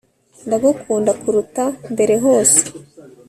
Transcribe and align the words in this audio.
ndagukunda 0.45 1.11
kuruta 1.21 1.63
mbere 1.93 2.15
hose 2.25 2.59